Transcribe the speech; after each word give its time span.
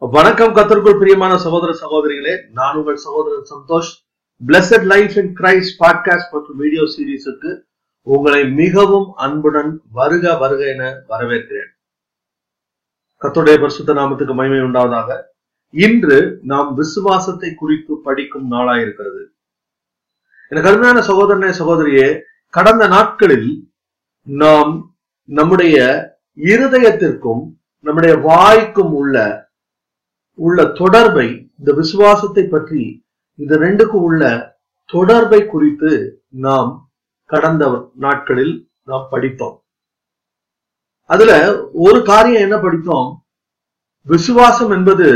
வணக்கம் 0.00 0.54
கத்தருக்குள் 0.54 0.98
பிரியமான 0.98 1.38
சகோதர 1.38 1.72
சகோதரிகளே. 1.80 2.42
நான் 2.52 2.76
உங்கள் 2.76 2.96
சகோதரன் 2.96 3.46
Santhosh. 3.54 3.88
Blessed 4.46 4.84
life 4.84 5.16
in 5.16 5.36
Christ 5.36 5.74
podcast 5.78 6.30
மற்றும் 6.30 6.56
வீடியோ 6.56 6.82
சீரீஸுக்கு 6.82 7.62
உங்களை 8.02 8.50
மிகவும் 8.50 9.12
அன்புடன் 9.14 9.80
வருக 9.92 10.36
வருக 10.36 10.66
என 10.66 11.02
வரவேற்கிறேன். 11.08 11.72
கத்தருடைய 13.22 13.58
பரிசுத்த 13.60 13.92
நாமத்துக்கு 13.92 14.34
மகிமை 14.34 14.58
உண்டாவதாக. 14.58 15.22
இன்று 15.70 16.38
நாம் 16.42 16.74
விசுவாசத்தை 16.74 17.54
குறித்து 17.54 17.96
படிக்கும் 17.96 18.52
நாளாயிருக்கிறது 18.52 19.24
எனக்கு 20.48 20.68
அருமையான 20.68 21.00
சகோதரனே 21.00 21.52
சகோதரியே 21.58 22.20
கடந்த 22.50 22.86
நாட்களில் 22.86 23.70
நாம் 24.22 24.94
நம்முடைய 25.24 25.76
இருதயத்திற்கும் 26.36 27.44
நம்முடைய 27.80 28.16
வாய்க்கும் 28.16 28.94
உள்ள 28.94 29.46
உள்ள 30.46 30.64
தொடர்பை 30.80 31.28
இந்த 31.58 31.70
விசுவாசத்தை 31.80 32.44
பற்றி 32.54 32.82
இந்த 33.38 33.54
ரெண்டுக்கும் 33.64 34.06
உள்ள 34.08 34.22
தொடர்பை 34.90 35.40
குறித்து 35.46 35.92
நாம் 36.46 36.70
கடந்த 37.30 37.64
நாட்களில் 38.04 38.54
நாம் 38.90 39.08
படித்தோம். 39.10 39.56
அதுல 41.10 41.32
ஒரு 41.86 41.98
காரியம் 42.10 42.44
என்ன 42.46 42.56
படித்தோம்? 42.58 43.10
விசுவாசம் 44.06 44.72
என்பது 44.76 45.08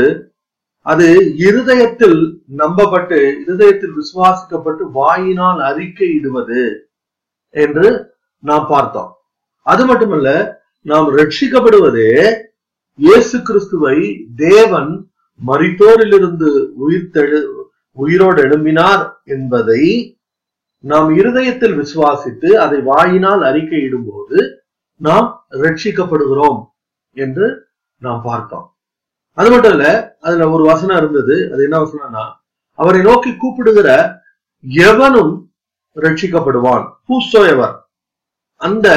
அது 0.85 1.07
இருதயத்தில் 1.47 2.19
நம்பப்பட்டு 2.61 3.17
இருதயத்தில் 3.43 3.95
விசுவாசிக்கப்பட்டு 3.99 4.83
வாயினால் 4.99 5.59
அறிக்கையிடுவது 5.69 6.63
என்று 7.53 7.87
நாம் 8.43 8.65
பார்த்தோம். 8.73 9.11
அது 9.65 9.83
மட்டுமல்ல 9.85 10.29
நாம் 10.91 11.07
ரட்சிக்கப்படுவதே 11.19 12.11
இயேசு 12.99 13.37
கிறிஸ்துவை 13.41 13.97
தேவன் 14.45 14.91
மறித்தோரிலிருந்து 15.45 16.49
உயிர்த்தெழு 16.83 17.39
உயிரோடு 17.91 18.43
எழும்பினார் 18.43 19.03
என்பதை 19.23 19.83
நாம் 20.79 21.09
இருதயத்தில் 21.15 21.75
விசுவாசித்து 21.81 22.49
அதை 22.53 22.81
வாயினால் 22.81 23.41
அறிக்கையிடும் 23.41 24.07
போது 24.11 24.37
நாம் 24.95 25.47
ரட்சிக்கப்படுகிறோம் 25.49 26.59
என்று 27.11 27.67
நாம் 27.97 28.21
பார்த்தோம். 28.21 28.67
அது 29.33 29.49
மட்டும் 29.49 29.71
இல்ல 29.71 30.17
அதுல 30.19 30.49
ஒரு 30.49 30.63
வசனம் 30.63 30.97
இருந்தது. 30.97 31.51
அது 31.53 31.63
என்ன 31.63 31.77
வசனம்னா 31.77 32.23
அவரை 32.71 33.01
நோக்கி 33.01 33.35
கூப்பிடுகிற 33.35 34.19
எவனும் 34.63 35.33
ரட்சிக்கப்படுவான்? 35.95 36.85
ஹூசோயவர் 37.07 37.75
அந்த 38.55 38.87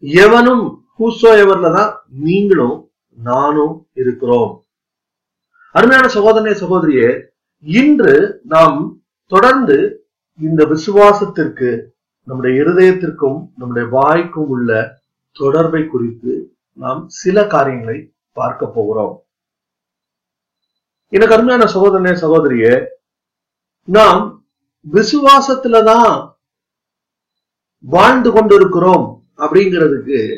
எவனும் 0.00 0.64
ஹூசோயவர்ல 0.98 1.72
தான் 1.72 1.92
நீங்களும் 2.08 2.90
நானும் 3.18 3.74
இருக்கிறோம். 3.92 4.67
அருமையான 5.70 6.06
சகோதரனே 6.14 6.52
சகோதரியே 6.52 7.24
இன்று 7.60 8.40
நாம் 8.44 9.00
தொடர்ந்து 9.26 10.06
இந்த 10.40 10.64
விசுவாசத்திற்கு 10.64 11.86
நம்முடைய 12.22 12.62
இருதயத்திற்கும் 12.62 13.48
நம்முடைய 13.56 13.88
வாய்க்கும் 13.88 14.48
உள்ள 14.48 15.00
தொடர்பை 15.32 15.86
குறித்து 15.86 16.54
நாம் 16.72 17.08
சில 17.08 17.46
காரியங்களை 17.46 18.12
பார்க்க 18.32 18.66
போகிறோம். 18.66 19.24
எனக்கு 21.08 21.34
அருமையான 21.34 21.72
சகோதரனே 21.72 22.12
சகோதரியே 22.14 22.86
நாம் 23.84 24.46
விசுவாசத்துலதான் 24.92 26.34
வாழ்ந்து 27.84 28.30
கொண்டிருக்கிறோம் 28.32 29.24
அப்படிங்கிறதுக்கு 29.36 30.36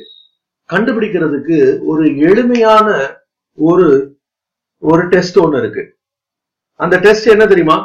கண்டுபிடிக்கிறதுக்கு 0.69 1.85
ஒரு 1.85 2.17
எளிமையான 2.17 2.89
ஒரு 3.55 4.19
ஒரு 4.89 5.03
டெஸ்ட் 5.09 5.39
ஒன்று 5.45 5.59
இருக்கு. 5.59 5.85
அந்த 6.81 6.97
டெஸ்ட் 7.05 7.33
என்ன 7.35 7.47
தெரியுமா? 7.47 7.79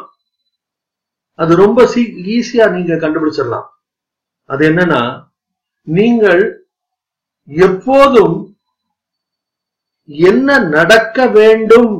அது 1.40 1.56
ரொம்ப 1.56 1.80
ஈஸியா 2.36 2.66
நீங்க 2.76 2.94
கண்டுபிடிச்சிடலாம். 2.96 3.68
அது 4.50 4.70
என்னன்னா 4.70 5.02
நீங்கள் 5.88 6.44
எப்போதும் 7.68 8.36
என்ன 10.30 10.58
நடக்க 10.78 11.28
வேண்டும் 11.38 11.94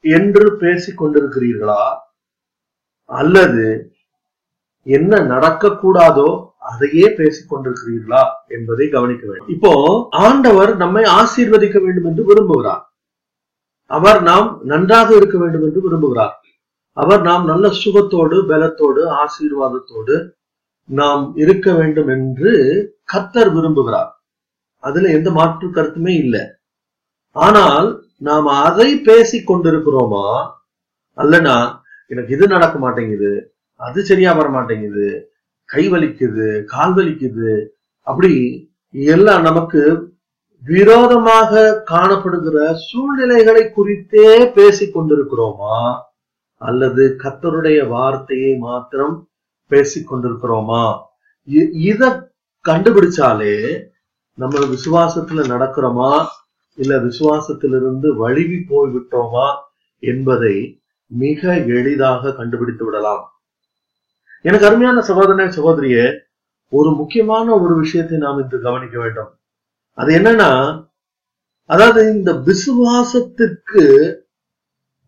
என்று 0.00 0.44
பேசிக் 0.56 1.00
கொண்டிருக்கிறீர்களா? 1.02 1.82
அல்லது 3.04 3.66
என்ன 4.96 5.18
நடக்கக்கூடாதோ 5.32 6.28
அதையே 6.72 7.06
பேசிக் 7.20 7.50
கொண்டிருக்கிறீர்களா 7.52 8.22
என்பதை 8.48 8.86
கவனிக்க 8.88 9.24
வேண்டும். 9.26 9.52
இப்போ 9.54 9.72
ஆண்டவர் 10.10 10.76
நம்மை 10.76 11.04
ஆசீர்வதிக்க 11.20 11.78
வேண்டும் 11.84 12.08
என்று 12.10 12.24
விரும்புகிறார். 12.30 12.82
அவர் 13.90 14.18
நாம் 14.22 14.48
நன்றாக 14.64 15.08
இருக்க 15.16 15.36
வேண்டும் 15.38 15.64
என்று 15.66 15.80
விரும்புகிறார். 15.86 16.34
அவர் 16.96 17.22
நாம் 17.22 17.44
நல்ல 17.44 17.66
சுகத்தோடு 17.82 18.36
பலத்தோடு 18.50 19.02
ஆசீர்வாதத்தோடு 19.22 20.16
நாம் 20.88 21.22
இருக்க 21.36 21.66
வேண்டும் 21.72 22.10
என்று 22.16 22.52
கத்தர் 23.12 23.50
விரும்புகிறார். 23.56 24.10
அதுல 24.84 25.10
எந்த 25.10 25.30
மாற்று 25.30 25.68
கருத்துமே 25.68 26.12
இல்லை. 26.24 26.42
ஆனால் 27.36 27.88
நாம் 28.28 28.48
அதை 28.66 28.88
பேசி 29.08 29.38
கொண்டிருக்கிறோமா? 29.44 30.26
அல்லனா 31.18 31.56
எனக்கு 32.10 32.30
இது 32.36 32.46
நடக்க 32.46 32.76
மாட்டேங்குது 32.78 33.32
அது 33.80 34.00
சரியா 34.04 34.30
வர 34.32 34.48
மாட்டேங்குது 34.48 35.06
கை 35.68 35.84
வலிக்குது 35.92 36.48
கால் 36.72 36.94
வலிக்குது 36.94 37.52
அப்படி 38.06 38.32
எல்லாம் 38.92 39.42
நமக்கு 39.42 39.80
விரோதமாக 40.64 41.82
காணப்படுகிற 41.90 42.74
சூழ்நிலைகளை 42.74 43.70
குறித்தே 43.70 44.50
பேசிக் 44.50 44.98
கொண்டிருக்கிறோமா? 44.98 46.00
அல்லது 46.54 47.16
கத்தருடைய 47.18 47.88
வார்த்தையை 47.88 48.56
மாத்திரம் 48.56 49.28
பேசிக் 49.66 50.14
கொண்டிருக்கிறோமா? 50.14 51.02
இத 51.72 52.32
கண்டுபிடிச்சாலே 52.68 53.84
நம்ம 54.34 54.58
விசுவாசத்துல 54.58 55.46
நடக்கிறோமா? 55.46 56.26
இல்ல 56.74 56.96
விசுவாசத்திலிருந்து 56.96 58.16
வழுவி 58.16 58.64
போய் 58.68 58.90
விட்டோமா 58.90 59.54
என்பதை 59.98 60.80
மிக 61.06 61.54
எளிதாக 61.56 62.32
கண்டுபிடித்து 62.32 62.84
விடலாம். 62.84 63.40
எனக்கு 64.40 64.66
அருமையான 64.66 65.00
சகோதரன் 65.00 65.48
சகோதரியே 65.48 66.18
ஒரு 66.68 66.90
முக்கியமான 66.90 67.58
ஒரு 67.58 67.76
விஷயத்தை 67.76 68.18
நாம் 68.18 68.38
இன்று 68.38 68.60
கவனிக்க 68.60 69.00
வேண்டும். 69.00 69.35
அது 69.98 70.10
என்னன்னா 70.18 70.50
அதாவது 71.70 72.00
இந்த 72.16 72.30
விசுவாசத்திற்கு 72.48 73.82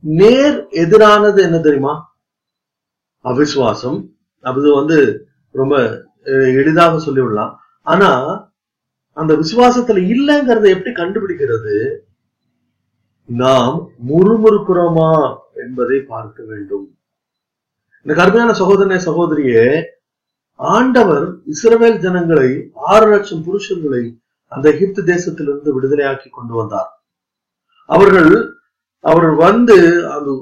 நேர் 0.02 0.58
எதிரானது 0.82 1.38
என்ன 1.46 1.58
தெரியுமா? 1.58 1.94
அவிசுவாசம். 3.24 3.98
அது 4.44 4.68
வந்து 4.74 4.98
ரொம்ப 5.50 5.74
எளிதாக 6.58 6.94
சொல்லிவிடலாம். 7.06 7.54
ஆனா 7.86 8.10
அந்த 9.16 9.32
விசுவாசத்துல 9.34 10.02
இல்லைங்கிறத 10.12 10.66
எப்படி 10.74 10.92
கண்டுபிடிக்கிறது? 10.94 11.76
நாம் 13.28 13.76
முறுமுறுக்கிறோமா 14.08 15.12
என்பதை 15.54 15.98
பார்க்க 16.12 16.44
வேண்டும். 16.44 16.86
இந்த 18.06 18.12
கருமையான 18.14 18.52
சகோதரனே 18.58 18.98
சகோதரியே 19.08 19.64
ஆண்டவர் 20.60 21.26
இஸ்ரவேல் 21.52 21.98
ஜனங்களை 21.98 22.50
ஆறு 22.92 23.06
லட்சம் 23.10 23.44
புருஷர்களை 23.46 24.02
அந்த 24.52 24.64
எகிப்து 24.74 25.00
தேசத்திலிருந்து 25.12 25.74
விடுதலையாக்கி 25.76 26.28
கொண்டு 26.30 26.54
வந்தார். 26.58 26.90
அவர்கள் 27.88 28.32
அவர் 29.04 29.28
வந்து 29.44 29.76
அது 30.14 30.32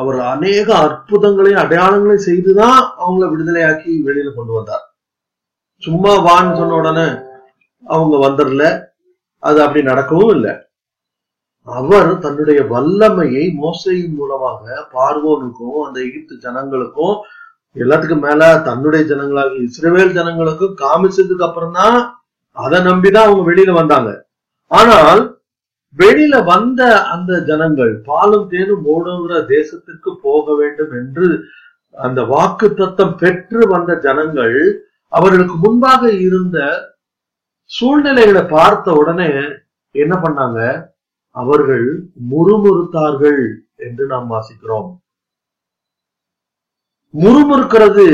அவர் 0.00 0.18
அநேக 0.32 0.68
அற்புதங்களையும் 0.86 1.62
அடையாளங்களையும் 1.62 2.26
செய்துதான் 2.28 2.80
அவங்கள 3.02 3.26
விடுதலையாக்கி 3.32 3.90
வெளியில 4.08 4.30
கொண்டு 4.34 4.52
வந்தார். 4.56 4.84
சும்மா 5.82 6.12
வான்னு 6.28 6.58
சொன்ன 6.60 6.78
உடனே 6.80 7.08
அவங்க 7.84 8.14
வந்துடல 8.26 8.64
அது 9.42 9.58
அப்படி 9.64 9.82
நடக்கவும் 9.90 10.32
இல்லை. 10.36 10.54
அவர் 11.68 12.10
தன்னுடைய 12.24 12.60
வல்லமையை 12.72 13.44
மோசையின் 13.62 14.14
மூலமாக 14.18 14.62
பார்வோனுக்கும் 14.94 15.80
அந்த 15.86 15.98
எகிப்து 16.06 16.34
ஜனங்களுக்கும் 16.44 17.16
எல்லாத்துக்கும் 17.76 18.24
மேல 18.26 18.42
தன்னுடைய 18.68 19.02
ஜனங்களாக 19.10 19.58
இஸ்ரேவேல் 19.66 20.16
ஜனங்களுக்கும் 20.18 20.78
காமிச்சதுக்கு 20.82 21.46
அப்புறம் 21.48 21.76
தான் 21.80 21.98
அதை 22.64 22.78
நம்பிதான் 22.88 23.26
அவங்க 23.26 23.42
வெளியில 23.50 23.72
வந்தாங்க. 23.80 24.10
ஆனால் 24.70 25.22
வெளியில 25.96 26.34
வந்த 26.52 26.80
அந்த 27.12 27.32
ஜனங்கள் 27.48 27.92
பாலும் 28.08 28.48
தேனும் 28.50 28.86
ஓடுங்கிற 28.94 29.34
தேசத்திற்கு 29.54 30.10
போக 30.26 30.54
வேண்டும் 30.60 30.92
என்று 31.00 31.26
அந்த 31.94 32.20
வாக்கு 32.32 32.66
தத்தம் 32.80 33.16
பெற்று 33.22 33.60
வந்த 33.74 33.92
ஜனங்கள் 34.06 34.56
அவர்களுக்கு 35.12 35.56
முன்பாக 35.64 36.02
இருந்த 36.26 36.58
சூழ்நிலைகளை 37.70 38.42
பார்த்த 38.54 38.92
உடனே 39.00 39.30
என்ன 39.94 40.14
பண்ணாங்க? 40.24 40.60
அவர்கள் 41.36 41.86
முறுமுறுத்தார்கள் 42.30 43.42
என்று 43.86 44.04
நாம் 44.12 44.28
வாசிக்கிறோம். 44.34 44.88
முறுமுறுக்கிறது 47.14 48.06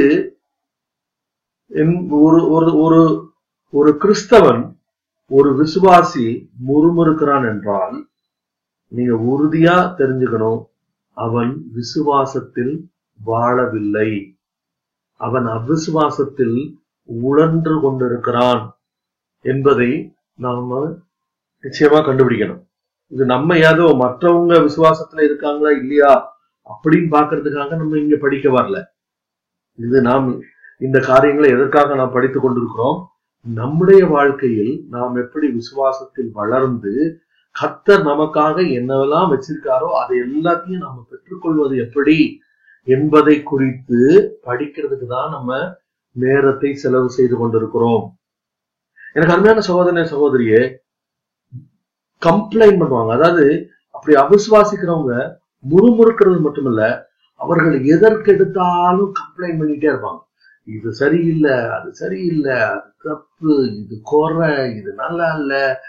ஒரு 2.56 2.70
ஒரு 2.84 3.00
ஒரு 3.74 3.90
கிறிஸ்தவன் 4.02 4.60
ஒரு 5.26 5.50
விசுவாசி 5.60 6.24
முறுமுறுக்கிறான் 6.68 7.46
என்றால் 7.52 8.08
நீங்க 8.88 9.14
உறுதியா 9.30 9.76
தெரிஞ்சுக்கணும் 10.00 10.60
அவன் 11.16 11.52
விசுவாசத்தில் 11.78 12.74
வாழவில்லை. 13.26 14.10
அவன் 15.20 15.46
அவிசுவாசத்தில் 15.46 16.58
உழன்று 17.08 17.80
கொண்டிருக்கிறான் 17.80 18.62
என்பதை 19.40 20.16
நாம 20.34 20.78
நிச்சயமா 21.64 21.98
கண்டுபிடிக்கணும். 22.04 22.62
இது 23.06 23.24
நம்ம 23.24 23.58
ஏதோ 23.58 23.86
மற்றவங்க 24.04 24.54
விசுவாசத்துல 24.66 25.24
இருக்காங்களா 25.24 25.70
இல்லையா 25.70 26.12
அப்படின்னு 26.66 27.08
பாக்குறதுக்காக 27.16 27.76
நம்ம 27.76 27.98
இங்க 27.98 28.16
படிக்க 28.16 28.48
வரல. 28.50 28.76
இது 29.78 30.00
நாம் 30.00 30.28
இந்த 30.78 31.00
காரியங்களை 31.00 31.50
எதற்காக 31.50 31.94
நாம் 31.94 32.12
படித்துக் 32.12 32.42
கொண்டிருக்கிறோம்? 32.42 32.98
நம்முடைய 33.46 34.02
வாழ்க்கையில் 34.14 34.72
நாம் 34.94 35.16
எப்படி 35.22 35.46
விசுவாசத்தில் 35.58 36.30
வளர்ந்து 36.40 36.92
கத்தர் 37.54 38.02
நமக்காக 38.10 38.56
என்னவெல்லாம் 38.78 39.28
வச்சிருக்காரோ 39.32 39.88
அதை 40.02 40.14
எல்லாத்தையும் 40.26 40.84
நாம 40.86 41.02
பெற்றுக்கொள்வது 41.10 41.74
எப்படி 41.84 42.16
என்பதை 42.86 43.36
குறித்து 43.50 44.00
படிக்கிறதுக்கு 44.46 45.06
தான் 45.06 45.30
நம்ம 45.34 45.58
நேரத்தை 46.16 46.70
செலவு 46.82 47.08
செய்து 47.18 47.36
கொண்டிருக்கிறோம். 47.36 48.04
எனக்கு 49.14 49.34
அருமையான 49.34 49.62
சகோதரன் 49.68 50.12
சகோதரியே 50.14 50.60
கம்ப்ளைண்ட் 52.22 52.80
பண்ணுவாங்க. 52.82 53.12
அதாவது 53.18 53.46
அப்படி 53.94 54.14
அவிசுவாசிக்கிறவங்க 54.24 55.14
முறுமுறுக்கிறது 55.64 56.40
மட்டுமல்ல 56.46 56.82
அவர்கள் 57.40 57.76
எதற்கெடுத்தாலும் 57.94 59.12
கம்ப்ளைண்ட் 59.20 59.60
பண்ணிட்டே 59.60 59.88
இருப்பாங்க. 59.92 60.20
இது 60.66 60.92
சரியில்லை 60.92 61.54
அது 61.76 61.92
சரியில்லை 61.92 62.52
அது 62.52 62.88
தப்பு 63.02 63.66
இது 63.66 64.00
குறை 64.02 64.76
இது 64.76 64.92
நல்லா 64.92 65.36
இல்ல. 65.36 65.80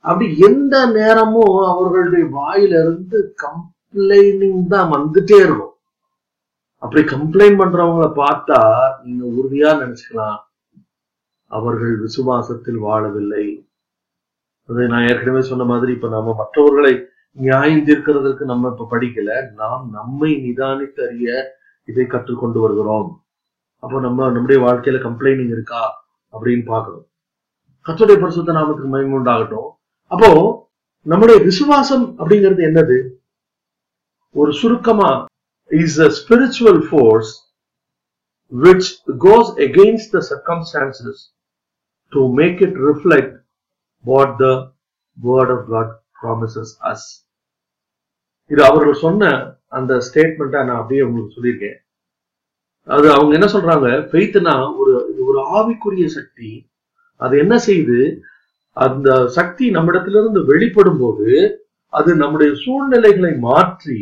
அப்படி 0.00 0.38
எந்த 0.38 0.86
நேரமும் 0.86 1.56
அவர்களுடைய 1.64 2.24
வாயில 2.24 2.80
இருந்து 2.84 3.34
கம்ப்ளைனிங் 3.44 4.66
தான் 4.66 4.88
வந்துட்டே 4.90 5.38
இருக்கும். 5.40 5.74
அப்படி 6.78 7.02
கம்ப்ளைண்ட் 7.02 7.60
பண்றவங்கள 7.60 8.08
பார்த்தா 8.14 8.60
நீங்க 9.04 9.24
உறுதியா 9.24 9.70
நினைச்சுக்கலாம் 9.82 10.40
அவர்கள் 11.50 11.94
விசுவாசத்தில் 11.96 12.78
வாழவில்லை. 12.78 13.46
அதை 14.68 14.86
நான் 14.86 15.08
ஏற்கனவே 15.08 15.42
சொன்ன 15.42 15.64
மாதிரி 15.64 15.92
இப்ப 15.92 16.08
நம்ம 16.08 16.34
மற்றவர்களை 16.38 16.92
நியாயம் 17.36 17.86
தீர்க்கிறதுக்கு 17.86 18.44
நம்ம 18.44 18.68
இப்ப 18.68 18.88
படிக்கல. 18.90 19.30
நாம் 19.54 19.90
நம்மை 19.90 20.30
நிதானித்தறிய 20.46 21.28
இதை 21.84 22.06
கற்றுக்கொண்டு 22.06 22.60
வருகிறோம். 22.60 23.21
அப்போ 23.82 24.00
நம்ம 24.00 24.30
நம்முடைய 24.30 24.58
வாழ்க்கையில 24.66 24.98
கம்ப்ளைனிங் 25.06 25.52
இருக்கா 25.54 25.82
அப்படின்னு 26.32 26.64
பார்க்கணும். 26.64 27.06
கத்துடைய 27.86 28.20
பரிசுத்த 28.20 28.52
நாமத்துக்கு 28.52 28.92
மகிமை 28.94 29.16
உண்டாகட்டும். 29.18 29.70
அப்போ 30.06 30.30
நம்முடைய 31.02 31.42
விசுவாசம் 31.42 32.04
அப்படிங்கிறது 32.18 32.62
என்னது? 32.68 32.98
ஒரு 34.30 34.52
சுருக்கமா 34.52 35.10
is 35.70 35.98
a 36.00 36.08
spiritual 36.18 36.80
force 36.88 37.32
which 38.52 38.90
goes 39.24 39.50
against 39.66 40.14
the 40.16 40.20
circumstances 40.30 41.22
to 42.12 42.22
make 42.40 42.60
it 42.60 42.78
reflect 42.88 43.36
what 44.04 44.36
the 44.36 44.48
word 45.18 45.52
of 45.56 45.66
God 45.74 45.92
promises 46.22 46.74
us 46.92 47.06
இது 48.50 48.64
அவர்கள் 48.64 49.02
சொன்ன 49.06 49.32
அந்த 49.78 49.94
ஸ்டேட்மெண்ட்டை 50.08 50.62
நான் 50.66 50.80
அப்படியே 50.80 51.02
உங்களுக்கு 51.02 51.36
சொல்லியிருக்கேன். 51.36 51.78
அது 52.88 53.12
அவங்க 53.12 53.32
என்ன 53.34 53.46
சொல்றாங்க? 53.46 53.88
ஃபெய்த்னா 54.10 54.76
ஒரு 54.76 54.92
இது 55.12 55.26
ஒரு 55.26 55.40
ஆவிக்குரிய 55.52 56.06
சக்தி. 56.06 56.50
அது 57.20 57.38
என்ன 57.38 57.54
செய்யுது 57.66 58.00
அந்த 58.76 59.28
சக்தி 59.28 59.70
நம்மிடத்திலிருந்து 59.70 60.44
வெளிப்படும் 60.44 60.98
போது 60.98 61.28
அது 61.92 62.14
நம்முடைய 62.14 62.54
சூழ்நிலைகளை 62.54 63.32
மாற்றி 63.40 64.00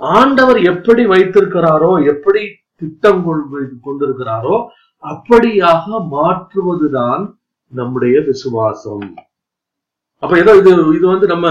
ஆண்டவர் 0.00 0.58
எப்படி 0.62 1.06
வைத்திருக்கிறாரோ 1.06 2.06
எப்படி 2.06 2.42
திட்டம் 2.76 3.22
கொள்- 3.26 3.48
கொண்டிருக்கிறாரோ 3.82 4.56
அப்படியாக 5.02 5.84
மாற்றுவதுதான் 6.10 7.22
நம்முடைய 7.72 8.20
விசுவாசம். 8.20 9.06
அப்ப 10.22 10.38
ஏதோ 10.38 10.52
இது 10.56 10.70
இது 10.96 11.06
வந்து 11.06 11.26
நம்ம 11.26 11.46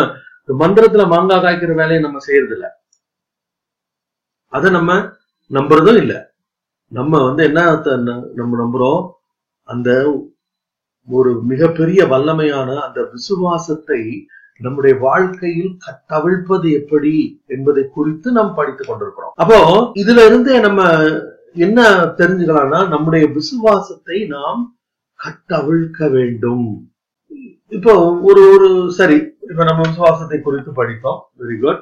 மந்திரத்துல 0.59 1.07
மாங்காய் 1.07 1.43
காய்க்கிற 1.43 1.73
வேலையை 1.75 2.01
நம்ம 2.03 2.19
செய்யறது 2.19 2.53
இல்ல 2.55 2.67
அதை 4.53 4.71
நம்ம 4.71 4.91
நம்புறதும் 5.51 5.99
இல்ல. 6.03 6.13
நம்ம 6.91 7.13
வந்து 7.27 7.43
என்ன 7.49 7.61
நம்ம 8.39 8.51
நம்புறோம் 8.63 9.01
அந்த 9.69 9.89
ஒரு 11.07 11.31
மிகப்பெரிய 11.51 12.01
வல்லமையான 12.13 12.69
அந்த 12.85 12.99
விசுவாசத்தை 13.13 14.01
நம்முடைய 14.65 14.93
வாழ்க்கையில் 14.99 15.71
தவிழ்ப்பது 16.11 16.67
எப்படி 16.79 17.13
என்பதை 17.55 17.83
குறித்து 17.97 18.29
நாம் 18.31 18.53
படித்துக் 18.53 18.89
கொண்டிருக்கிறோம். 18.89 19.33
அப்போ 19.35 19.57
இதுல 20.01 20.25
இருந்து 20.25 20.51
நம்ம 20.59 20.81
என்ன 21.65 21.85
தெரிஞ்சுக்கலாம்னா 22.19 22.79
நம்முடைய 22.87 23.25
விசுவாசத்தை 23.37 24.17
நாம் 24.35 24.61
கட்டவிழ்க்க 25.19 26.09
வேண்டும். 26.11 26.67
இப்போ 27.77 27.93
ஒரு 28.29 28.41
ஒரு 28.53 28.69
சரி 28.99 29.17
இப்ப 29.49 29.63
நம்ம 29.63 29.81
விசுவாசத்தை 29.87 30.39
குறித்து 30.41 30.71
படித்தோம். 30.71 31.19
வெரி 31.39 31.57
குட் 31.59 31.81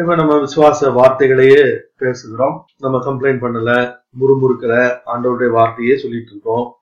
இப்ப 0.00 0.14
நம்ம 0.14 0.34
விசுவாச 0.34 0.90
வார்த்தைகளையே 0.90 1.78
பேசுகிறோம். 2.00 2.60
நம்ம 2.78 2.98
கம்ப்ளைண்ட் 2.98 3.42
பண்ணல 3.44 3.94
முறுமுறுக்கல 4.20 4.98
ஆண்டவருடைய 5.06 5.50
வார்த்தையே 5.50 5.96
சொல்லிட்டு 5.96 6.30
இருக்கோம். 6.30 6.72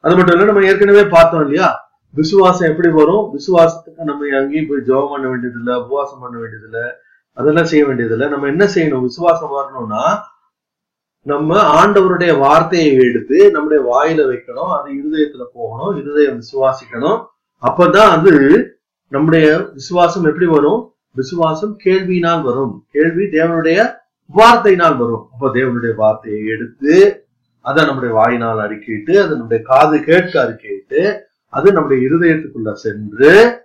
அது 0.00 0.16
மட்டும் 0.16 0.40
இல்ல 0.40 0.52
நம்ம 0.52 0.66
ஏற்கனவே 0.66 1.04
பார்த்தோம் 1.04 1.40
இல்லையா? 1.40 1.92
விசுவாசம் 2.10 2.68
எப்படி 2.68 2.88
வரும்? 2.88 3.38
விசுவாசத்துக்கு 3.38 4.02
நம்ம 4.04 4.36
அங்கேயும் 4.36 4.66
போய் 4.68 4.78
ஜோம் 4.78 5.10
பண்ண 5.10 5.28
வேண்டியதில்லை 5.28 5.76
உபவாசம் 5.76 6.20
பண்ண 6.20 6.38
வேண்டியதில்லை 6.38 6.90
அதெல்லாம் 7.32 7.64
செய்ய 7.64 7.86
வேண்டியதில்லை. 7.86 8.28
நம்ம 8.28 8.46
என்ன 8.46 8.64
செய்யணும்? 8.64 9.00
விசுவாசம் 9.00 9.50
வரணும்னா 9.50 10.32
நம்ம 11.20 11.86
ஆண்டவருடைய 11.86 12.38
வார்த்தையை 12.38 12.94
எடுத்து 12.94 13.50
நம்முடைய 13.50 13.84
வாயில 13.92 14.28
வைக்கணும். 14.28 14.72
அது 14.78 14.90
இருதயத்துல 14.92 15.44
போகணும் 15.52 16.00
இருதயம் 16.00 16.40
விசுவாசிக்கணும். 16.40 17.26
அப்பதான் 17.62 18.10
அது 18.16 18.32
நம்முடைய 19.08 19.70
விசுவாசம் 19.72 20.24
எப்படி 20.24 20.46
வரும்? 20.46 20.93
விசுவாசம் 21.14 21.78
கேள்வியினால் 21.84 22.42
வரும். 22.42 22.86
கேள்வி 22.90 23.24
தேவனுடைய 23.24 23.96
வார்த்தையினால் 24.36 24.96
வரும். 24.96 25.28
அப்போ 25.32 25.48
தேவனுடைய 25.48 25.94
வார்த்தையை 25.94 26.46
எடுத்து 26.46 27.26
அதை 27.60 27.84
நம்முடைய 27.84 28.14
வாயினால் 28.14 28.58
அறிக்கையிட்டு 28.58 29.16
அதை 29.16 29.28
நம்முடைய 29.28 29.64
காது 29.66 30.02
கேட்க 30.02 30.44
அறிக்கையிட்டு 30.44 31.20
அது 31.48 31.72
நம்முடைய 31.72 32.08
இருதயத்துக்குள்ள 32.08 32.72
சென்று 32.72 33.62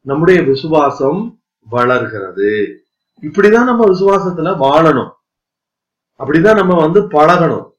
நம்முடைய 0.00 0.42
விசுவாசம் 0.42 1.40
வளர்கிறது. 1.68 2.82
இப்படிதான் 3.22 3.64
நம்ம 3.64 3.84
விசுவாசத்துல 3.84 4.56
வாழணும். 4.56 5.10
அப்படிதான் 6.18 6.54
நம்ம 6.54 6.80
வந்து 6.80 7.02
பழகணும். 7.02 7.70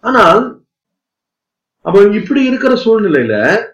ஆனால் 0.00 0.62
அப்ப 1.82 2.00
இப்படி 2.00 2.44
இருக்கிற 2.44 2.74
சூழ்நிலையில 2.74 3.66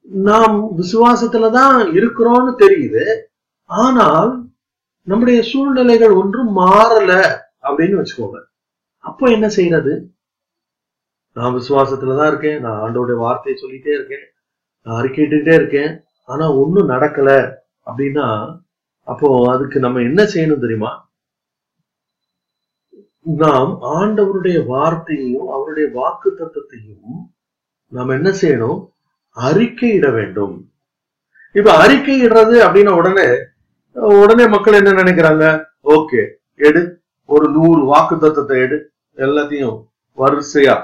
நாம் 0.00 0.78
விசுவாசத்துலதான் 0.78 1.90
இருக்கிறோம்னு 1.98 2.54
தெரியுது. 2.58 3.18
ஆனால் 3.80 4.32
நம்முடைய 5.06 5.42
சூழ்நிலைகள் 5.42 6.10
ஒன்றும் 6.10 6.56
மாறல 6.56 7.12
அப்படின்னு 7.62 7.96
வச்சுக்கோங்க. 8.00 8.38
அப்போ 9.04 9.30
என்ன 9.30 9.48
செய்யறது? 9.48 9.92
நான் 11.36 11.54
விசுவாசத்துலதான் 11.54 12.26
இருக்கேன் 12.26 12.60
நான் 12.60 12.80
ஆண்டோடைய 12.84 13.16
வார்த்தையை 13.16 13.54
சொல்லிட்டே 13.62 13.92
இருக்கேன் 13.94 14.26
நான் 14.86 14.98
அறிக்கையிட்டுக்கிட்டே 15.02 15.54
இருக்கேன் 15.54 15.92
ஆனா 16.24 16.44
ஒண்ணும் 16.54 16.88
நடக்கல 16.88 17.30
அப்படின்னா 17.86 18.26
அப்போ 19.06 19.28
அதுக்கு 19.52 19.78
நம்ம 19.80 20.00
என்ன 20.00 20.22
செய்யணும் 20.22 20.64
தெரியுமா? 20.64 20.92
நாம் 23.20 23.72
ஆண்டவருடைய 23.82 24.58
வார்த்தையையும் 24.72 25.48
அவருடைய 25.54 25.86
வாக்கு 25.92 26.30
தத்துவத்தையும் 26.30 27.16
நாம் 27.92 28.08
என்ன 28.08 28.30
செய்யணும்? 28.42 28.78
அறிக்கையிட 29.36 30.06
வேண்டும். 30.12 30.54
இப்ப 31.54 31.70
அறிக்கையிடுறது 31.86 32.56
அப்படின்னா 32.66 32.92
உடனே 33.00 33.26
உடனே 34.16 34.44
மக்கள் 34.46 34.78
என்ன 34.78 34.90
நினைக்கிறாங்க? 34.98 35.44
ஓகே 35.94 36.20
எடு. 36.60 36.82
ஒரு 37.28 37.46
நூறு 37.50 37.80
வாக்கு 37.84 38.14
தத்துவத்தை 38.16 38.56
எடு. 38.60 38.78
எல்லாத்தையும் 39.18 39.76
வரிசையா 40.18 40.74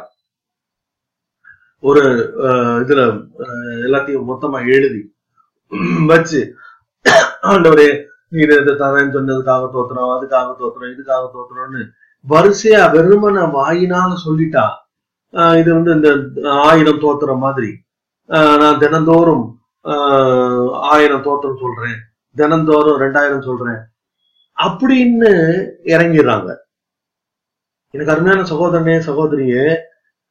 ஒரு 1.82 2.02
அஹ், 2.46 2.78
இதுல 2.82 3.00
எல்லாத்தையும் 3.86 4.28
மொத்தமா 4.30 4.58
எழுதி 4.68 5.00
வச்சு 6.06 6.40
ஆண்டவரே 7.42 7.88
நீர் 8.32 8.52
இதை 8.54 8.74
தரேன்னு 8.74 9.14
சொன்னதுக்காக 9.16 9.68
தோத்துறோம் 9.74 10.12
அதுக்காக 10.14 10.48
தோத்துறோம் 10.58 10.92
இதுக்காக 10.94 11.24
தோத்துறோம்னு 11.34 11.82
வரிசையா 12.24 12.82
வெறுமன 12.94 13.44
வாயினால 13.54 14.10
சொல்லிட்டா 14.24 14.64
ஆஹ் 15.34 15.56
இது 15.60 15.70
வந்து 15.74 15.90
இந்த 15.94 16.08
ஆயிரம் 16.66 17.02
தோத்துற 17.02 17.32
மாதிரி. 17.38 17.70
ஆஹ் 18.30 18.56
நான் 18.60 18.78
தினந்தோறும் 18.78 19.44
ஆஹ் 19.84 20.68
ஆயிரம் 20.90 21.24
தோத்திரம் 21.24 21.60
சொல்றேன். 21.60 21.98
தினந்தோறும் 22.34 23.00
ரெண்டாயிரம் 23.00 23.44
சொல்றேன். 23.44 23.78
அப்படின்னு 24.64 25.68
இறங்கிடுறாங்க. 25.84 26.56
எனக்கு 27.90 28.12
அருமையான 28.12 28.48
சகோதரனே 28.48 28.98
சகோதரியே 28.98 29.76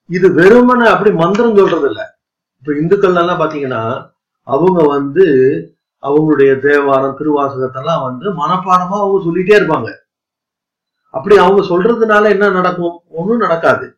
இது 0.07 0.29
வெறுமனை 0.29 0.85
அப்படி 0.85 1.11
மந்திரம் 1.11 1.55
சொல்றது 1.55 1.85
இல்ல 1.85 2.19
இப்ப 2.57 2.73
இந்துக்கள்லாம் 2.73 3.41
பாத்தீங்கன்னா 3.41 4.11
அவங்க 4.43 4.83
வந்து 4.83 5.25
அவங்களுடைய 6.01 6.59
தேவாரம் 6.59 7.17
திருவாசகத்தெல்லாம் 7.17 8.03
வந்து 8.03 8.33
மனப்பாடமா 8.33 8.89
அவங்க 8.89 9.21
சொல்லிட்டே 9.25 9.57
இருப்பாங்க. 9.59 9.93
அப்படி 11.11 11.37
அவங்க 11.37 11.61
சொல்றதுனால 11.61 12.29
என்ன 12.29 12.49
நடக்கும்? 12.49 13.01
ஒண்ணும் 13.09 13.37
நடக்காது. 13.37 13.97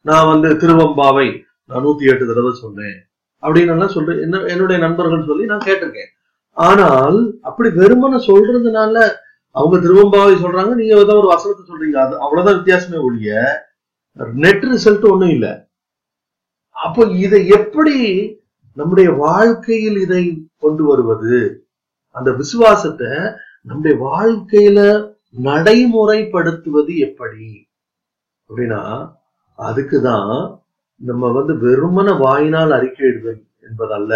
நான் 0.00 0.38
வந்து 0.38 0.48
திருவம்பாவை 0.48 1.42
நான் 1.64 1.84
நூத்தி 1.84 2.10
எட்டு 2.10 2.26
தடவை 2.26 2.52
சொன்னேன். 2.52 3.08
அப்படின்னு 3.42 3.70
எல்லாம் 3.70 3.88
சொல்றேன் 3.88 4.20
என்ன 4.20 4.40
என்னுடைய 4.40 4.86
நண்பர்கள் 4.86 5.26
சொல்லி 5.26 5.44
நான் 5.44 5.58
கேட்டிருக்கேன். 5.58 6.08
ஆனால் 6.56 7.18
அப்படி 7.40 7.68
வெறுமனை 7.80 8.18
சொல்றதுனால 8.30 8.94
அவங்க 9.54 9.76
திருவம்பாவை 9.76 10.34
சொல்றாங்க 10.42 10.72
நீங்க 10.74 10.94
ஏதோ 10.96 11.16
ஒரு 11.16 11.26
வசனத்தை 11.26 11.62
சொல்றீங்க. 11.64 11.96
அது 12.04 12.14
அவ்வளவுதான் 12.20 12.58
வித்தியாசமே 12.58 12.98
ஒழிய 13.02 13.30
நெட் 14.44 14.64
ரிசல்ட் 14.72 15.06
ஒண்ணும் 15.10 15.28
இல்ல. 15.28 15.46
அப்போ 16.76 17.02
இதை 17.24 17.40
எப்படி 17.58 17.96
நம்முடைய 18.76 19.08
வாழ்க்கையில் 19.24 19.98
இதை 20.00 20.22
கொண்டு 20.58 20.84
வருவது? 20.84 21.38
அந்த 22.16 22.30
விசுவாசத்தை 22.32 23.10
நம்முடைய 23.62 23.94
வாழ்க்கையில 24.06 24.78
நடைமுறைப்படுத்துவது 25.46 26.92
எப்படி? 26.98 27.46
அப்படின்னா 28.50 28.82
அதுக்குதான் 29.58 30.32
நம்ம 31.00 31.30
வந்து 31.32 31.54
வெறுமன 31.66 32.08
வாயினால் 32.18 32.70
அறிக்கை 32.70 33.10
என்பதல்ல 33.68 34.12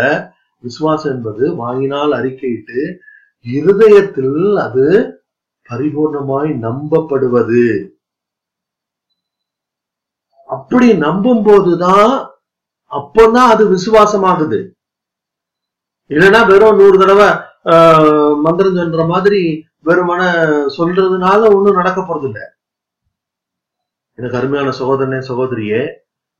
விசுவாசம் 0.64 1.12
என்பது 1.14 1.44
வாயினால் 1.56 2.12
அறிக்கையிட்டு 2.18 2.80
இருதயத்தில் 3.46 4.36
அது 4.58 4.86
பரிபூர்ணமாய் 5.68 6.50
நம்பப்படுவது. 6.64 7.64
அப்படி 10.48 10.88
நம்பும் 11.04 11.44
போதுதான் 11.46 12.10
அப்பதான் 12.90 13.48
அது 13.52 13.64
விசுவாசமாகுது. 13.70 14.58
இல்லைன்னா 16.10 16.40
வெறும் 16.50 16.78
நூறு 16.80 16.96
தடவை 16.98 17.28
ஆஹ், 17.72 18.34
மந்திரம் 18.42 18.76
சொல்ற 18.76 19.04
மாதிரி 19.06 19.40
வெறுமன 19.86 20.20
சொல்றதுனால 20.76 21.40
ஒண்ணும் 21.54 21.78
நடக்க 21.78 22.00
போறது 22.02 22.26
இல்லை 22.28 22.44
எனக்கு 24.18 24.38
அருமையான 24.38 24.72
சகோதரனே 24.78 25.18
சகோதரியே 25.28 25.80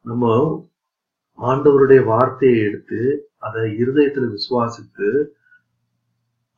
நம்ம 0.05 0.25
ஆண்டவருடைய 1.39 2.01
வார்த்தையை 2.05 2.59
எடுத்து 2.69 3.01
அதை 3.47 3.63
இருதயத்துல 3.83 4.29
விசுவாசித்து 4.37 5.09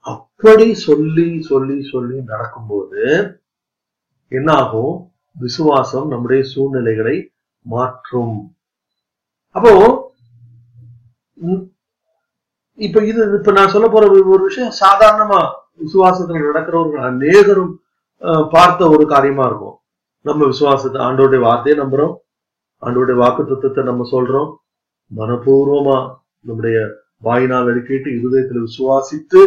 அப்படி 0.06 0.66
சொல்லி 0.88 1.28
சொல்லி 1.50 1.76
சொல்லி 1.92 2.16
நடக்கும்போது 2.30 3.02
என்ன 4.32 4.48
ஆகும் 4.62 4.94
விசுவாசம் 5.36 6.06
நம்முடைய 6.12 6.42
சூழ்நிலைகளை 6.52 7.16
மாற்றும். 7.66 8.36
அப்போ 9.56 9.72
இப்ப 12.78 13.00
இது 13.10 13.20
இப்ப 13.38 13.52
நான் 13.56 13.72
சொல்ல 13.74 13.86
போற 13.88 14.04
ஒரு 14.34 14.42
விஷயம் 14.48 14.78
சாதாரணமா 14.82 15.40
விசுவாசத்துல 15.84 16.42
நடக்கிற 16.48 16.76
ஒரு 16.84 16.98
அநேகரும் 17.08 17.72
பார்த்த 18.54 18.88
ஒரு 18.94 19.04
காரியமா 19.12 19.44
இருக்கும். 19.50 19.76
நம்ம 20.24 20.46
விசுவாசத்தை 20.52 20.98
ஆண்டோடைய 21.06 21.40
வார்த்தையை 21.46 21.76
நம்புறோம். 21.82 22.14
ஆண்டோடைய 22.82 23.16
வாக்கு 23.22 23.42
தத்துவத்தை 23.42 23.82
நம்ம 23.90 24.06
சொல்றோம். 24.14 24.50
மனப்பூர்வமா 25.10 25.98
நம்முடைய 26.46 26.78
வாயினால் 27.26 27.80
கேட்டு 27.88 28.08
இருதயத்தில் 28.18 28.64
விசுவாசித்து 28.66 29.40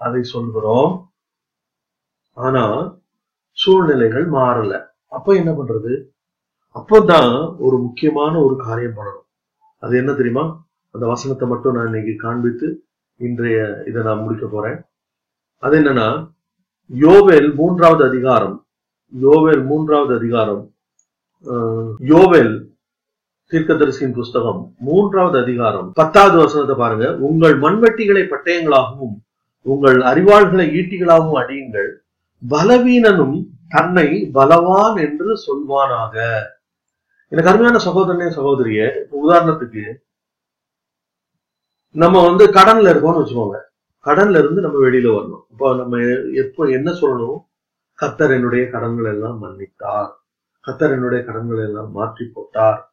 அதை 0.00 0.22
சொல்கிறோம் 0.34 0.92
ஆனா 2.36 2.64
சூழ்நிலைகள் 3.56 4.26
மாறல. 4.30 4.74
அப்ப 5.16 5.34
என்ன 5.34 5.50
பண்றது? 5.52 5.92
அப்பதான் 6.76 7.32
ஒரு 7.58 7.76
முக்கியமான 7.78 8.34
ஒரு 8.46 8.56
காரியம் 8.56 8.96
பண்ணணும். 8.98 9.26
அது 9.82 9.94
என்ன 9.96 10.12
தெரியுமா? 10.12 10.44
அந்த 10.94 11.04
வசனத்தை 11.06 11.46
மட்டும் 11.48 11.74
நான் 11.76 11.88
இன்னைக்கு 11.90 12.14
காண்பித்து 12.16 12.68
இன்றைய 13.20 13.58
இதை 13.88 14.00
நான் 14.02 14.22
முடிக்க 14.22 14.46
போறேன். 14.46 14.78
அது 15.62 15.74
என்னன்னா 15.80 16.08
யோவேல் 16.90 17.48
மூன்றாவது 17.54 18.02
அதிகாரம் 18.08 18.56
யோவேல் 19.12 19.64
மூன்றாவது 19.64 20.12
அதிகாரம் 20.16 20.62
யோவேல் 22.12 22.54
தீர்க்கதரிசியின் 23.52 24.14
புஸ்தகம் 24.16 24.74
மூன்றாவது 24.78 25.38
அதிகாரம் 25.38 25.92
பத்தாவது 25.92 26.36
வசனத்தை 26.36 26.76
பாருங்க. 26.76 27.16
உங்கள் 27.16 27.54
மண்வெட்டிகளை 27.60 28.22
பட்டயங்களாகவும் 28.32 29.14
உங்கள் 29.62 30.00
அறிவாள்களை 30.00 30.66
ஈட்டிகளாகவும் 30.78 31.38
அடியுங்கள் 31.42 31.88
பலவீனனும் 32.50 33.36
தன்னை 33.68 34.30
பலவான் 34.32 34.96
என்று 34.96 35.30
சொல்வானாக. 35.46 36.16
எனக்கு 37.28 37.50
அருமையான 37.50 37.80
சகோதரனே 37.86 38.28
சகோதரிய 38.38 39.06
உதாரணத்துக்கு 39.22 39.86
நம்ம 41.90 42.22
வந்து 42.22 42.44
கடன்ல 42.46 42.92
இருக்கோம்னு 42.92 43.22
வச்சுக்கோங்க. 43.22 43.58
கடன்ல 44.06 44.38
இருந்து 44.38 44.60
நம்ம 44.60 44.78
வெளியில 44.88 45.08
வரணும். 45.14 45.44
இப்போ 45.50 45.74
நம்ம 45.74 45.98
எப்போ 46.34 46.64
என்ன 46.66 46.90
சொல்லணும்? 46.90 47.38
கத்தர் 47.94 48.30
என்னுடைய 48.30 48.70
கடன்கள் 48.70 49.10
எல்லாம் 49.14 49.38
மன்னித்தார். 49.38 50.12
கத்தர் 50.64 50.90
என்னுடைய 50.90 51.24
கடன்களை 51.24 51.64
எல்லாம் 51.64 51.90
மாற்றி 51.90 52.26
போட்டார். 52.34 52.87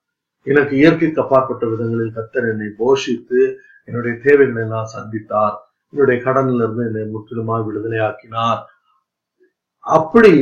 எனக்கு 0.46 0.74
இயற்கைக்கு 0.78 1.22
அப்பாற்பட்ட 1.22 1.66
விதங்களில் 1.66 2.16
கத்தர் 2.18 2.50
என்னை 2.52 2.70
போஷித்து 2.80 3.42
என்னுடைய 3.88 4.14
தேவைகளை 4.24 4.62
எல்லாம் 4.64 4.94
சந்தித்தார். 4.96 5.56
என்னுடைய 5.94 6.18
கடன்ல 6.24 6.64
இருந்து 6.64 6.86
என்னை 6.86 7.04
முற்றிலுமாக 7.06 7.66
விடுதலையாக்கினார். 7.68 8.62
அப்படி 9.80 10.36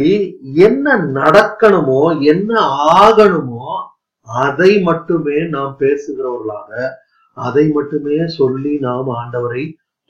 என்ன 0.67 0.95
நடக்கணுமோ 1.19 2.03
என்ன 2.33 2.51
ஆகணுமோ 2.99 3.65
அதை 4.27 4.71
மட்டுமே 4.81 5.37
நாம் 5.55 5.73
பேசுகிறவர்களாக 5.79 6.69
அதை 7.37 7.65
மட்டுமே 7.67 8.17
சொல்லி 8.39 8.73
நாம் 8.79 9.09
ஆண்டவரை 9.19 9.63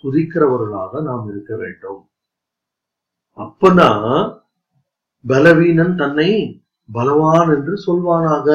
துதிக்கிறவர்களாக 0.03 1.01
நாம் 1.01 1.25
இருக்க 1.29 1.55
வேண்டும். 1.55 2.01
அப்பதான் 3.37 4.07
பலவீனன் 5.25 5.95
தன்னை 5.95 6.29
பலவான் 6.89 7.51
என்று 7.55 7.73
சொல்வானாக. 7.87 8.47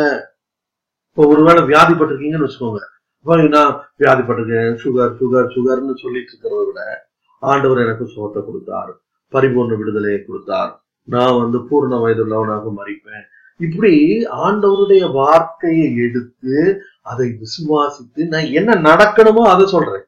இப்போ 1.18 1.28
ஒருவேளை 1.34 1.60
வியாதிப்பட்டிருக்கீங்கன்னு 1.68 2.46
வச்சுக்கோங்க. 2.46 2.80
இப்போ 3.20 3.37
நான் 3.54 3.72
வியாதிப்பட்டிருக்கேன் 4.02 4.76
சுகர் 4.82 5.16
சுகர் 5.20 5.48
சுகர்னு 5.54 5.94
சொல்லிட்டு 6.02 6.30
இருக்கிறத 6.32 6.60
விட 6.66 6.80
ஆண்டவர் 7.42 7.80
எனக்கு 7.84 8.04
சுகத்தை 8.12 8.40
கொடுத்தார் 8.42 8.92
பரிபூர்ண 9.32 9.78
விடுதலையை 9.80 10.20
கொடுத்தார். 10.20 10.70
நான் 11.08 11.40
வந்து 11.40 11.58
பூர்ண 11.70 11.98
வயதுள்ளவனாக 12.04 12.70
மறிப்பேன். 12.78 13.25
இப்படி 13.60 13.92
ஆண்டவருடைய 14.44 15.02
வார்த்தையை 15.18 15.88
எடுத்து 16.06 16.54
அதை 17.12 17.28
விசுவாசித்து 17.42 18.28
நான் 18.34 18.48
என்ன 18.60 18.78
நடக்கணுமோ 18.88 19.44
அதை 19.54 19.66
சொல்றேன். 19.75 20.06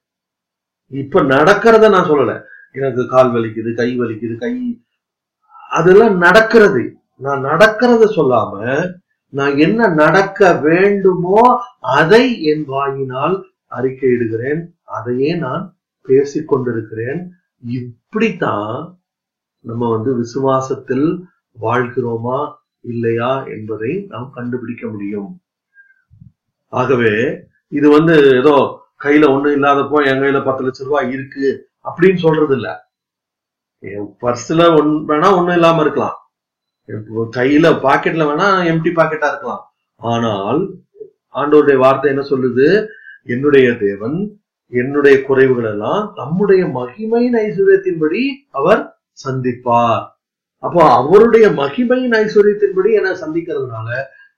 இப்ப 0.93 1.27
நடக்கிறத 1.35 1.93
நான் 1.97 2.11
சொல்லல. 2.13 2.39
எனக்கு 2.79 3.05
கால் 3.17 3.35
வலிக்குது 3.37 3.73
கை 3.83 3.91
வலிக்குது 4.05 4.37
கை 4.47 4.55
அதெல்லாம் 5.71 6.19
நடக்கிறது. 6.27 6.85
நான் 7.27 7.47
நடக்கிறத 7.51 8.13
சொல்லாம 8.21 8.55
நான் 9.31 9.57
என்ன 9.57 9.89
நடக்க 9.89 10.53
வேண்டுமோ 10.63 11.43
அதை 11.81 12.43
என் 12.43 12.65
வாயினால் 12.65 13.37
அறிக்கையிடுகிறேன். 13.71 14.63
அதையே 14.99 15.35
நான் 15.35 15.65
பேசிக்கொண்டிருக்கிறேன். 16.09 17.21
இப்படித்தான் 17.65 18.99
நம்ம 19.65 19.91
வந்து 19.91 20.11
விசுவாசத்தில் 20.19 21.07
வாழ்கிறோமா 21.61 22.39
இல்லையா 22.81 23.45
என்பதை 23.45 23.93
நாம் 24.09 24.31
கண்டுபிடிக்க 24.31 24.89
முடியும். 24.89 25.31
ஆகவே 26.73 27.15
இது 27.69 27.89
வந்து 27.91 28.15
ஏதோ 28.39 28.55
கையில 29.05 29.29
ஒண்ணும் 29.35 29.57
இல்லாதப்போ 29.59 29.99
என் 30.07 30.23
கையில 30.23 30.45
பத்து 30.45 30.65
லட்சம் 30.65 30.87
ரூபாய் 30.87 31.13
இருக்கு 31.13 31.47
அப்படின்னு 31.85 32.17
சொல்றது 32.17 32.55
இல்ல 32.55 32.69
என் 33.79 34.09
பர்ஸ்ல 34.21 34.63
ஒன் 34.79 34.91
வேணா 35.09 35.29
ஒண்ணும் 35.37 35.57
இல்லாம 35.59 35.81
இருக்கலாம். 35.81 36.19
கையில 37.37 37.67
பாக்கெட்ல 37.87 38.27
வேணா 38.31 38.49
எம்டி 38.73 38.91
பாக்கெட்டா 38.99 39.29
இருக்கலாம். 39.29 39.73
ஆனால் 39.97 40.61
ஆண்டோருடைய 41.35 41.77
வார்த்தை 41.77 42.11
என்ன 42.11 42.23
சொல்லுது? 42.31 42.87
என்னுடைய 43.25 43.73
தேவன் 43.73 44.39
என்னுடைய 44.67 45.25
குறைவுகள் 45.29 45.71
எல்லாம் 45.71 46.13
தம்முடைய 46.15 46.65
மகிமையின் 46.67 47.37
ஐஸ்வர்யத்தின்படி 47.47 48.29
அவர் 48.51 48.97
சந்திப்பார். 49.27 50.05
அப்போ 50.57 50.93
அவருடைய 50.95 51.49
மகிமையின் 51.49 52.15
ஐஸ்வர்யத்தின்படி 52.23 52.91
என்ன 52.93 53.11
சந்திக்கிறதுனால 53.13 53.89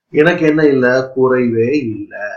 எனக்கு 0.09 0.45
என்ன 0.45 0.63
இல்ல? 0.63 1.13
குறைவே 1.15 1.69
இல்லை. 1.73 2.27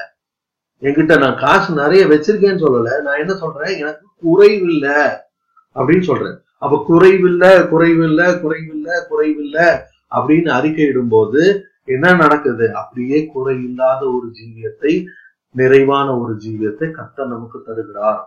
என்கிட்ட 0.83 1.19
நான் 1.19 1.37
காசு 1.37 1.75
நிறைய 1.75 2.07
வச்சிருக்கேன்னு 2.07 2.65
சொல்லல. 2.65 3.03
நான் 3.03 3.19
என்ன 3.19 3.35
சொல்றேன்? 3.35 3.79
எனக்கு 3.79 4.07
குறைவில்ல 4.25 4.87
அப்படின்னு 5.75 6.01
சொல்றேன். 6.01 6.41
அப்ப 6.59 6.85
குறைவில்ல 6.89 7.45
குறைவில்ல 7.73 8.23
குறைவில்ல 8.43 8.89
குறைவில்ல. 9.11 9.85
அப்படின்னு 10.13 10.51
அறிக்கையிடும் 10.59 11.09
போது 11.09 11.43
என்ன 11.85 12.15
நடக்குது? 12.15 12.67
அப்படியே 12.75 13.19
குறை 13.27 13.57
இல்லாத 13.63 14.03
ஒரு 14.11 14.27
ஜீவியத்தை 14.39 14.93
நிறைவான 15.55 16.09
ஒரு 16.19 16.33
ஜீவியத்தை 16.35 16.87
கத்த 16.99 17.27
நமக்கு 17.27 17.59
தருகிறார். 17.63 18.21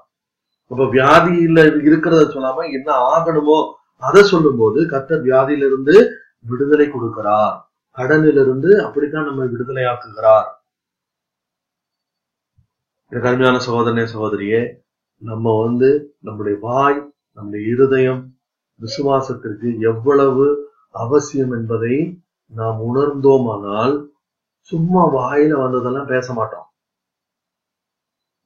அப்ப 0.72 0.84
வியாதியில 0.86 1.60
இருக்கிறத 1.88 2.24
சொல்லாம 2.36 2.66
என்ன 2.78 2.90
ஆகணுமோ 3.16 3.60
அதை 4.02 4.22
சொல்லும் 4.24 4.58
போது 4.58 4.80
கத்த 4.84 5.12
வியாதியிலிருந்து 5.22 5.96
விடுதலை 6.46 6.88
கொடுக்கிறார். 6.88 7.56
கடனிலிருந்து 7.98 8.72
அப்படித்தான் 8.84 9.26
நம்ம 9.26 9.46
விடுதலையாக்குகிறார். 9.46 10.48
எனக்கு 13.12 13.30
அருமையான 13.30 13.60
சகோதரனே 13.68 14.04
சகோதரியே 14.14 14.62
நம்ம 15.22 15.54
வந்து 15.62 15.90
நம்முடைய 16.20 16.58
வாய் 16.62 17.00
நம்முடைய 17.38 17.62
இருதயம் 17.74 18.22
விசுவாசத்திற்கு 18.80 19.70
எவ்வளவு 19.80 20.46
அவசியம் 20.96 21.54
என்பதை 21.54 21.96
நாம் 22.54 22.80
உணர்ந்தோமானால் 22.86 23.96
சும்மா 24.72 25.02
வாயில 25.14 25.52
வந்ததெல்லாம் 25.60 26.08
பேச 26.08 26.34
மாட்டோம். 26.34 26.66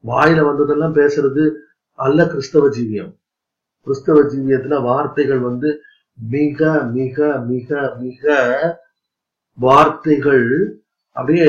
வாயில 0.03 0.39
வந்ததெல்லாம் 0.45 0.95
பேசுறது 0.95 1.43
அல்ல 1.99 2.19
கிறிஸ்தவ 2.27 2.67
ஜீவியம். 2.69 3.11
கிறிஸ்தவ 3.87 4.19
ஜீவியத்துல 4.31 4.75
வார்த்தைகள் 4.81 5.39
வந்து 5.39 5.69
மிக 6.19 6.61
மிக 6.91 7.17
மிக 7.47 7.69
மிக 7.99 8.25
வார்த்தைகள் 9.57 10.45
அப்படியே 11.15 11.47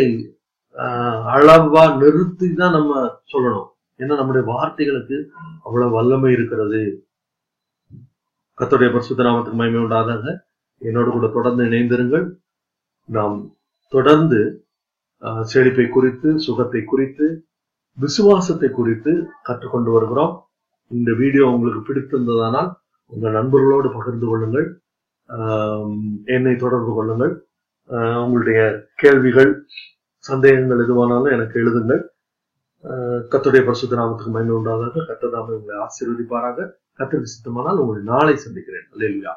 ஆஹ், 0.76 1.24
அளவா 1.32 1.82
நிறுத்தி 1.98 2.48
தான் 2.54 2.72
நம்ம 2.72 2.92
சொல்லணும். 3.32 3.68
ஏன்னா 4.00 4.14
நம்முடைய 4.16 4.44
வார்த்தைகளுக்கு 4.48 5.16
அவ்வளவு 5.64 5.94
வல்லமை 5.96 6.30
இருக்கிறது. 6.32 6.80
கத்தோடைய 8.58 8.88
பரிசுத்த 8.92 9.22
நாமத்துக்கு 9.22 9.60
மயமே 9.60 9.82
உண்டாதாங்க 9.82 10.28
என்னோடு 10.88 11.10
கூட 11.16 11.26
தொடர்ந்து 11.36 11.62
இணைந்திருங்கள். 11.70 12.26
நாம் 13.16 13.36
தொடர்ந்து 13.92 14.40
செழிப்பை 15.52 15.86
குறித்து 15.96 16.28
சுகத்தை 16.46 16.80
குறித்து 16.92 17.26
விசுவாசத்தை 17.98 18.68
குறித்து 18.78 19.12
கற்றுக்கொண்டு 19.48 19.90
வருகிறோம். 19.94 20.32
இந்த 20.90 21.10
வீடியோ 21.20 21.44
உங்களுக்கு 21.54 21.82
பிடித்திருந்ததானால் 21.88 22.70
உங்கள் 23.12 23.36
நண்பர்களோடு 23.38 23.88
பகிர்ந்து 23.96 24.26
கொள்ளுங்கள். 24.30 24.66
என்னை 26.36 26.54
தொடர்பு 26.64 26.92
கொள்ளுங்கள். 26.96 27.34
உங்களுடைய 28.24 28.60
கேள்விகள் 29.02 29.52
சந்தேகங்கள் 30.24 30.82
எதுவானாலும் 30.84 31.34
எனக்கு 31.36 31.56
எழுதுங்கள். 31.62 32.02
கத்துடைய 32.84 33.30
கர்த்தருடைய 33.32 33.62
பரிசுத்த 33.66 33.96
நாமத்துக்கு 33.98 34.32
மகிமை 34.34 34.54
உண்டாதாக 34.58 35.04
கர்த்தர் 35.08 35.38
உங்களை 35.56 35.76
ஆசீர்வதிப்பாராக. 35.86 36.68
கத்திரி 36.98 37.28
சித்தமானால் 37.34 37.80
உங்களை 37.82 38.02
நாளை 38.12 38.34
சந்திக்கிறேன். 38.44 38.88
லேலியா 39.00 39.32